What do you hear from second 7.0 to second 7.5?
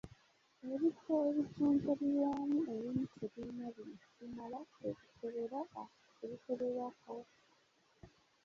kawuka.